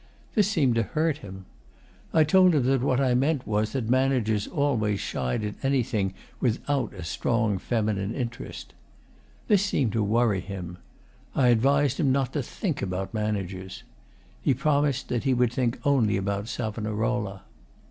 This 0.33 0.49
seemed 0.49 0.73
to 0.73 0.81
hurt 0.81 1.17
him. 1.17 1.45
I 2.11 2.23
told 2.23 2.55
him 2.55 2.63
that 2.63 2.81
what 2.81 2.99
I 2.99 3.13
meant 3.13 3.45
was 3.45 3.73
that 3.73 3.87
managers 3.87 4.47
always 4.47 4.99
shied 4.99 5.43
at 5.43 5.63
anything 5.63 6.15
without 6.39 6.91
'a 6.95 7.03
strong 7.03 7.59
feminine 7.59 8.11
interest.' 8.15 8.73
This 9.47 9.63
seemed 9.63 9.91
to 9.93 10.01
worry 10.03 10.39
him. 10.41 10.79
I 11.35 11.49
advised 11.49 11.99
him 11.99 12.11
not 12.11 12.33
to 12.33 12.41
think 12.41 12.81
about 12.81 13.13
managers. 13.13 13.83
He 14.41 14.55
promised 14.55 15.07
that 15.09 15.23
he 15.25 15.35
would 15.35 15.53
think 15.53 15.77
only 15.85 16.17
about 16.17 16.47
Savonarola. 16.47 17.43